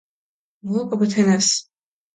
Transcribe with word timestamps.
მუ 0.67 0.73
ოკო 0.81 0.95
ბო 0.99 1.05
თენას 1.11 1.47